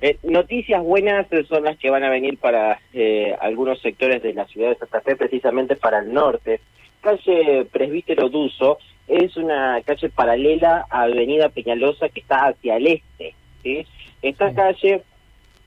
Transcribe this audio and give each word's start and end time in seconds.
Eh, 0.00 0.16
noticias 0.22 0.82
buenas 0.82 1.26
son 1.48 1.64
las 1.64 1.76
que 1.78 1.90
van 1.90 2.04
a 2.04 2.10
venir 2.10 2.38
para 2.38 2.80
eh, 2.92 3.34
algunos 3.40 3.80
sectores 3.80 4.22
de 4.22 4.32
la 4.32 4.46
ciudad 4.46 4.70
de 4.70 4.76
Santa 4.76 5.00
Fe, 5.00 5.16
precisamente 5.16 5.76
para 5.76 5.98
el 5.98 6.12
norte. 6.12 6.60
Calle 7.00 7.66
Presbítero 7.70 8.28
Duso 8.28 8.78
es 9.08 9.36
una 9.36 9.80
calle 9.84 10.08
paralela 10.10 10.86
a 10.90 11.02
Avenida 11.02 11.48
Peñalosa 11.48 12.08
que 12.08 12.20
está 12.20 12.46
hacia 12.48 12.76
el 12.76 12.86
este. 12.86 13.34
¿sí? 13.62 13.86
Esta 14.22 14.52
calle 14.54 15.02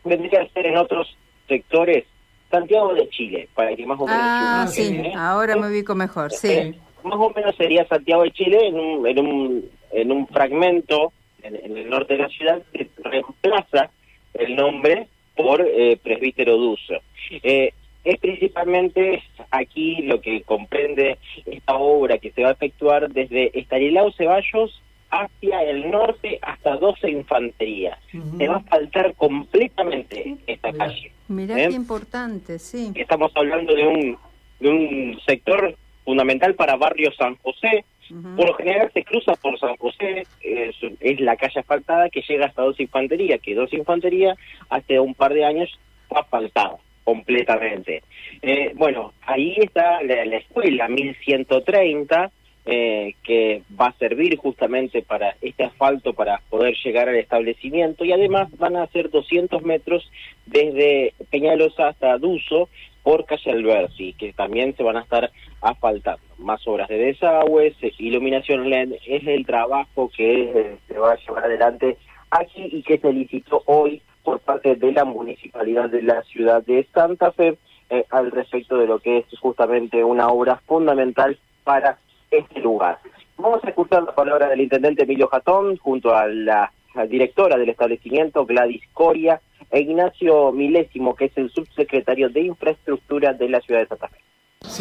vendría 0.03 0.41
a 0.41 0.49
ser 0.49 0.67
en 0.67 0.77
otros 0.77 1.17
sectores 1.47 2.05
Santiago 2.49 2.93
de 2.93 3.09
Chile, 3.09 3.47
para 3.55 3.75
que 3.75 3.85
más 3.85 3.99
o 3.99 4.05
menos... 4.05 4.21
Ah, 4.21 4.65
sí, 4.67 5.01
ahora 5.15 5.55
me 5.55 5.67
ubico 5.67 5.95
mejor, 5.95 6.31
sí. 6.31 6.51
Eh, 6.51 6.75
más 7.03 7.17
o 7.17 7.31
menos 7.31 7.55
sería 7.55 7.87
Santiago 7.87 8.23
de 8.23 8.31
Chile 8.31 8.67
en 8.67 8.79
un, 8.79 9.07
en 9.07 9.19
un, 9.19 9.69
en 9.91 10.11
un 10.11 10.27
fragmento 10.27 11.13
en, 11.43 11.55
el 11.55 11.89
norte 11.89 12.13
de 12.15 12.23
la 12.23 12.29
ciudad 12.29 12.61
que 12.73 12.89
reemplaza 13.03 13.89
el 14.33 14.55
nombre 14.55 15.07
por 15.35 15.61
eh, 15.61 15.97
Presbítero 16.01 16.57
Duso. 16.57 16.95
Eh, 17.31 17.73
es 18.03 18.19
principalmente 18.19 19.23
aquí 19.51 20.01
lo 20.01 20.21
que 20.21 20.41
comprende 20.41 21.17
esta 21.45 21.75
obra 21.75 22.17
que 22.17 22.31
se 22.31 22.41
va 22.43 22.49
a 22.49 22.53
efectuar 22.53 23.11
desde 23.11 23.57
Estanislao 23.57 24.11
Ceballos 24.13 24.81
hacia 25.11 25.63
el 25.63 25.91
norte 25.91 26.39
hasta 26.41 26.77
12 26.77 27.11
Infantería. 27.11 27.99
Se 28.37 28.47
va 28.47 28.57
a 28.57 28.61
faltar 28.61 29.13
completamente 29.15 30.37
esta 30.47 30.71
calle. 30.73 31.11
Mirá 31.27 31.61
¿eh? 31.61 31.67
qué 31.69 31.75
importante, 31.75 32.59
sí. 32.59 32.91
Estamos 32.95 33.31
hablando 33.35 33.75
de 33.75 33.87
un, 33.87 34.17
de 34.59 34.69
un 34.69 35.19
sector 35.25 35.75
fundamental 36.03 36.55
para 36.55 36.77
Barrio 36.77 37.11
San 37.13 37.35
José. 37.35 37.85
Por 38.35 38.47
lo 38.47 38.53
general 38.53 38.89
se 38.93 39.03
cruza 39.03 39.33
por 39.35 39.59
San 39.59 39.75
José, 39.77 40.25
es, 40.41 41.19
la 41.19 41.35
calle 41.35 41.59
asfaltada 41.59 42.09
que 42.09 42.21
llega 42.21 42.45
hasta 42.45 42.61
Dos 42.61 42.79
Infantería, 42.79 43.37
que 43.37 43.55
Dos 43.55 43.73
Infantería 43.73 44.35
hace 44.69 44.99
un 44.99 45.13
par 45.15 45.33
de 45.33 45.45
años 45.45 45.69
fue 46.07 46.19
asfaltada 46.19 46.77
completamente. 47.03 48.03
Eh, 48.41 48.71
bueno, 48.75 49.13
ahí 49.21 49.55
está 49.57 50.01
la, 50.03 50.25
la 50.25 50.37
escuela 50.37 50.87
1130, 50.87 52.31
eh, 52.63 53.15
que 53.23 53.63
va 53.79 53.87
a 53.87 53.97
servir 53.97 54.37
justamente 54.37 55.01
para 55.01 55.35
este 55.41 55.63
asfalto 55.63 56.13
para 56.13 56.41
poder 56.47 56.75
llegar 56.83 57.09
al 57.09 57.15
establecimiento 57.15 58.05
y 58.05 58.11
además 58.11 58.49
van 58.59 58.75
a 58.75 58.85
ser 58.87 59.09
200 59.09 59.63
metros 59.63 60.07
desde 60.45 61.15
Peñalosa 61.31 61.87
hasta 61.87 62.19
Duso 62.19 62.69
por 63.01 63.25
calle 63.25 63.49
Alberti, 63.49 64.13
que 64.13 64.31
también 64.33 64.75
se 64.77 64.83
van 64.83 64.97
a 64.97 65.01
estar 65.01 65.31
asfaltando. 65.59 66.21
Más 66.41 66.67
obras 66.67 66.89
de 66.89 66.97
desagües, 66.97 67.75
iluminación 67.99 68.69
LED, 68.69 68.93
es 69.05 69.27
el 69.27 69.45
trabajo 69.45 70.09
que 70.15 70.43
eh, 70.43 70.77
se 70.87 70.97
va 70.97 71.13
a 71.13 71.17
llevar 71.17 71.45
adelante 71.45 71.97
aquí 72.31 72.67
y 72.71 72.81
que 72.81 72.97
se 72.97 73.13
licitó 73.13 73.61
hoy 73.65 74.01
por 74.23 74.39
parte 74.39 74.75
de 74.75 74.91
la 74.91 75.05
municipalidad 75.05 75.89
de 75.89 76.01
la 76.01 76.23
ciudad 76.23 76.63
de 76.63 76.87
Santa 76.93 77.31
Fe 77.31 77.57
eh, 77.89 78.05
al 78.09 78.31
respecto 78.31 78.77
de 78.77 78.87
lo 78.87 78.99
que 78.99 79.19
es 79.19 79.39
justamente 79.39 80.03
una 80.03 80.29
obra 80.29 80.61
fundamental 80.65 81.37
para 81.63 81.99
este 82.29 82.59
lugar. 82.59 82.99
Vamos 83.37 83.63
a 83.63 83.69
escuchar 83.69 84.03
la 84.03 84.15
palabra 84.15 84.47
del 84.49 84.61
intendente 84.61 85.03
Emilio 85.03 85.27
Jatón 85.27 85.77
junto 85.77 86.15
a 86.15 86.27
la, 86.27 86.71
directora 87.09 87.57
del 87.57 87.69
establecimiento 87.69 88.45
Gladys 88.45 88.83
Coria 88.93 89.41
e 89.69 89.79
Ignacio 89.79 90.51
Milésimo, 90.51 91.15
que 91.15 91.25
es 91.25 91.37
el 91.37 91.49
subsecretario 91.49 92.29
de 92.29 92.41
Infraestructura 92.41 93.33
de 93.33 93.49
la 93.49 93.61
ciudad 93.61 93.81
de 93.81 93.87
Santa 93.87 94.09
Fe. 94.09 94.30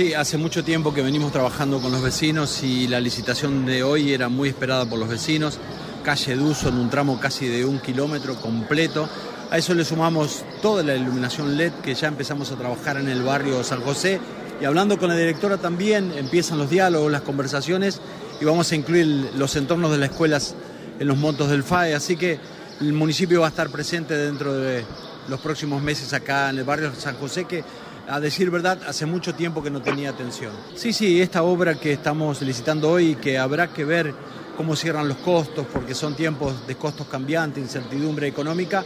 Sí, 0.00 0.14
hace 0.14 0.38
mucho 0.38 0.62
tiempo 0.62 0.94
que 0.94 1.02
venimos 1.02 1.32
trabajando 1.32 1.80
con 1.80 1.90
los 1.90 2.00
vecinos 2.00 2.62
y 2.62 2.86
la 2.86 3.00
licitación 3.00 3.66
de 3.66 3.82
hoy 3.82 4.12
era 4.12 4.28
muy 4.28 4.48
esperada 4.48 4.86
por 4.86 4.98
los 4.98 5.08
vecinos. 5.08 5.58
Calle 6.04 6.36
Duso 6.36 6.68
en 6.68 6.76
un 6.76 6.88
tramo 6.88 7.18
casi 7.18 7.48
de 7.48 7.64
un 7.64 7.80
kilómetro 7.80 8.36
completo. 8.36 9.08
A 9.50 9.58
eso 9.58 9.74
le 9.74 9.84
sumamos 9.84 10.44
toda 10.62 10.82
la 10.82 10.94
iluminación 10.94 11.56
LED 11.56 11.72
que 11.82 11.94
ya 11.94 12.08
empezamos 12.08 12.52
a 12.52 12.56
trabajar 12.56 12.98
en 12.98 13.08
el 13.08 13.22
barrio 13.22 13.64
San 13.64 13.80
José 13.80 14.20
y 14.60 14.64
hablando 14.64 14.96
con 14.96 15.08
la 15.08 15.16
directora 15.16 15.58
también 15.58 16.12
empiezan 16.16 16.58
los 16.58 16.70
diálogos, 16.70 17.10
las 17.10 17.22
conversaciones 17.22 18.00
y 18.40 18.44
vamos 18.44 18.70
a 18.70 18.76
incluir 18.76 19.32
los 19.34 19.56
entornos 19.56 19.90
de 19.90 19.98
las 19.98 20.10
escuelas 20.10 20.54
en 20.98 21.08
los 21.08 21.18
montos 21.18 21.50
del 21.50 21.64
FAE, 21.64 21.94
así 21.94 22.16
que 22.16 22.38
el 22.80 22.92
municipio 22.92 23.40
va 23.40 23.48
a 23.48 23.50
estar 23.50 23.70
presente 23.70 24.16
dentro 24.16 24.54
de 24.54 24.84
los 25.28 25.40
próximos 25.40 25.82
meses 25.82 26.12
acá 26.12 26.48
en 26.48 26.58
el 26.58 26.64
barrio 26.64 26.92
San 26.94 27.16
José, 27.16 27.44
que 27.44 27.64
a 28.10 28.20
decir 28.20 28.50
verdad 28.50 28.78
hace 28.86 29.06
mucho 29.06 29.34
tiempo 29.34 29.62
que 29.62 29.70
no 29.70 29.80
tenía 29.80 30.10
atención. 30.10 30.52
Sí, 30.74 30.92
sí, 30.92 31.20
esta 31.20 31.42
obra 31.42 31.76
que 31.76 31.92
estamos 31.92 32.42
licitando 32.42 32.90
hoy, 32.90 33.14
que 33.16 33.38
habrá 33.38 33.72
que 33.72 33.84
ver 33.84 34.12
cómo 34.56 34.76
cierran 34.76 35.08
los 35.08 35.18
costos, 35.18 35.66
porque 35.72 35.94
son 35.94 36.14
tiempos 36.14 36.66
de 36.66 36.76
costos 36.76 37.06
cambiantes, 37.06 37.62
incertidumbre 37.62 38.26
económica, 38.26 38.84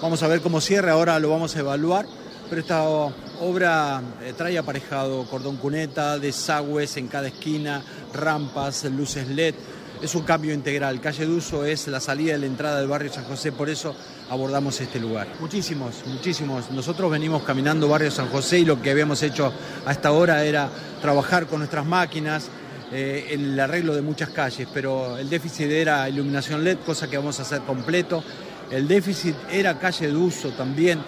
vamos 0.00 0.22
a 0.22 0.28
ver 0.28 0.40
cómo 0.40 0.60
cierra, 0.60 0.92
ahora 0.92 1.18
lo 1.18 1.30
vamos 1.30 1.56
a 1.56 1.60
evaluar 1.60 2.06
pero 2.50 2.62
esta 2.62 2.82
obra 2.82 4.02
eh, 4.24 4.34
trae 4.36 4.58
aparejado 4.58 5.24
cordón 5.30 5.56
cuneta, 5.56 6.18
desagües 6.18 6.96
en 6.96 7.06
cada 7.06 7.28
esquina, 7.28 7.80
rampas, 8.12 8.84
luces 8.86 9.28
LED. 9.28 9.54
Es 10.02 10.14
un 10.14 10.22
cambio 10.22 10.54
integral. 10.54 10.98
Calle 10.98 11.26
Duso 11.26 11.64
es 11.66 11.86
la 11.88 12.00
salida 12.00 12.34
y 12.34 12.40
la 12.40 12.46
entrada 12.46 12.78
del 12.78 12.88
barrio 12.88 13.12
San 13.12 13.24
José, 13.24 13.52
por 13.52 13.68
eso 13.68 13.94
abordamos 14.30 14.80
este 14.80 14.98
lugar. 14.98 15.28
Muchísimos, 15.40 15.96
muchísimos. 16.06 16.70
Nosotros 16.70 17.10
venimos 17.10 17.42
caminando 17.42 17.86
barrio 17.86 18.10
San 18.10 18.28
José 18.28 18.60
y 18.60 18.64
lo 18.64 18.80
que 18.80 18.90
habíamos 18.90 19.22
hecho 19.22 19.52
hasta 19.84 20.08
ahora 20.08 20.42
era 20.44 20.70
trabajar 21.02 21.46
con 21.46 21.58
nuestras 21.58 21.84
máquinas, 21.84 22.48
eh, 22.92 23.26
el 23.32 23.60
arreglo 23.60 23.94
de 23.94 24.00
muchas 24.00 24.30
calles, 24.30 24.66
pero 24.72 25.18
el 25.18 25.28
déficit 25.28 25.70
era 25.70 26.08
iluminación 26.08 26.64
LED, 26.64 26.78
cosa 26.78 27.10
que 27.10 27.18
vamos 27.18 27.38
a 27.38 27.42
hacer 27.42 27.60
completo. 27.60 28.24
El 28.70 28.88
déficit 28.88 29.36
era 29.50 29.78
calle 29.78 30.06
de 30.06 30.16
uso 30.16 30.48
también, 30.52 30.98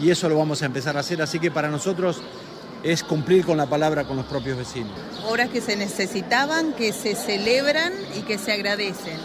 y 0.00 0.10
eso 0.10 0.28
lo 0.28 0.36
vamos 0.36 0.60
a 0.62 0.66
empezar 0.66 0.96
a 0.96 1.00
hacer. 1.00 1.22
Así 1.22 1.38
que 1.38 1.52
para 1.52 1.68
nosotros 1.68 2.20
es 2.82 3.02
cumplir 3.02 3.44
con 3.44 3.56
la 3.56 3.66
palabra 3.66 4.04
con 4.04 4.16
los 4.16 4.26
propios 4.26 4.56
vecinos. 4.56 4.92
Obras 5.26 5.50
que 5.50 5.60
se 5.60 5.76
necesitaban, 5.76 6.72
que 6.72 6.92
se 6.92 7.14
celebran 7.14 7.92
y 8.16 8.22
que 8.22 8.38
se 8.38 8.52
agradecen. 8.52 9.18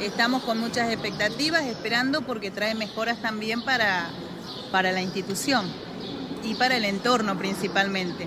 Estamos 0.00 0.42
con 0.42 0.58
muchas 0.58 0.90
expectativas, 0.90 1.64
esperando 1.64 2.22
porque 2.22 2.50
trae 2.50 2.74
mejoras 2.74 3.20
también 3.20 3.62
para, 3.62 4.08
para 4.70 4.92
la 4.92 5.02
institución 5.02 5.66
y 6.42 6.54
para 6.54 6.76
el 6.76 6.84
entorno 6.84 7.36
principalmente 7.36 8.26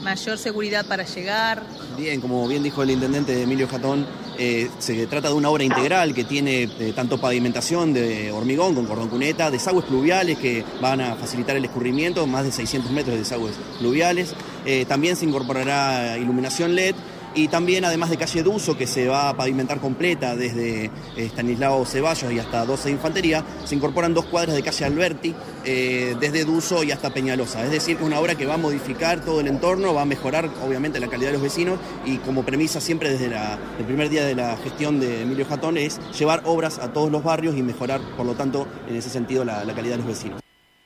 mayor 0.00 0.38
seguridad 0.38 0.84
para 0.86 1.04
llegar. 1.04 1.62
Bien, 1.96 2.20
como 2.20 2.46
bien 2.48 2.62
dijo 2.62 2.82
el 2.82 2.90
intendente 2.90 3.42
Emilio 3.42 3.68
Jatón, 3.68 4.06
eh, 4.42 4.70
se 4.78 5.06
trata 5.06 5.28
de 5.28 5.34
una 5.34 5.50
obra 5.50 5.64
integral 5.64 6.14
que 6.14 6.24
tiene 6.24 6.62
eh, 6.62 6.94
tanto 6.96 7.20
pavimentación 7.20 7.92
de 7.92 8.32
hormigón 8.32 8.74
con 8.74 8.86
cordón 8.86 9.10
cuneta, 9.10 9.50
desagües 9.50 9.84
pluviales 9.84 10.38
que 10.38 10.64
van 10.80 11.02
a 11.02 11.14
facilitar 11.14 11.56
el 11.56 11.66
escurrimiento, 11.66 12.26
más 12.26 12.44
de 12.44 12.52
600 12.52 12.90
metros 12.90 13.16
de 13.16 13.18
desagües 13.18 13.54
pluviales. 13.78 14.34
Eh, 14.64 14.86
también 14.88 15.16
se 15.16 15.26
incorporará 15.26 16.16
iluminación 16.16 16.74
LED 16.74 16.94
y 17.34 17.48
también 17.48 17.84
además 17.84 18.10
de 18.10 18.16
calle 18.16 18.42
Duso 18.42 18.76
que 18.76 18.86
se 18.86 19.08
va 19.08 19.28
a 19.28 19.36
pavimentar 19.36 19.78
completa 19.80 20.36
desde 20.36 20.90
Estanislao 21.16 21.84
Ceballos 21.84 22.32
y 22.32 22.38
hasta 22.38 22.64
12 22.64 22.88
de 22.88 22.94
Infantería, 22.94 23.44
se 23.64 23.74
incorporan 23.74 24.14
dos 24.14 24.26
cuadras 24.26 24.56
de 24.56 24.62
calle 24.62 24.84
Alberti 24.84 25.34
eh, 25.64 26.16
desde 26.20 26.44
Duso 26.44 26.82
y 26.82 26.90
hasta 26.90 27.10
Peñalosa. 27.10 27.64
Es 27.64 27.70
decir, 27.70 27.96
que 27.96 28.02
es 28.02 28.06
una 28.06 28.20
obra 28.20 28.34
que 28.34 28.46
va 28.46 28.54
a 28.54 28.58
modificar 28.58 29.24
todo 29.24 29.40
el 29.40 29.46
entorno, 29.46 29.94
va 29.94 30.02
a 30.02 30.06
mejorar 30.06 30.48
obviamente 30.66 31.00
la 31.00 31.08
calidad 31.08 31.28
de 31.28 31.34
los 31.34 31.42
vecinos 31.42 31.78
y 32.04 32.18
como 32.18 32.44
premisa 32.44 32.80
siempre 32.80 33.10
desde 33.10 33.26
el 33.26 33.84
primer 33.84 34.08
día 34.08 34.24
de 34.24 34.34
la 34.34 34.56
gestión 34.56 35.00
de 35.00 35.22
Emilio 35.22 35.44
Jatón 35.44 35.76
es 35.76 36.00
llevar 36.18 36.42
obras 36.44 36.78
a 36.78 36.92
todos 36.92 37.10
los 37.10 37.22
barrios 37.22 37.56
y 37.56 37.62
mejorar 37.62 38.00
por 38.16 38.26
lo 38.26 38.34
tanto 38.34 38.66
en 38.88 38.96
ese 38.96 39.10
sentido 39.10 39.44
la 39.44 39.64
calidad 39.74 39.92
de 39.92 39.98
los 39.98 40.06
vecinos. 40.06 40.40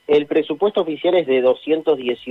El 0.07 0.27
presupuesto 0.27 0.81
oficial 0.81 1.15
es 1.15 1.25
de 1.25 1.41
218 1.41 2.29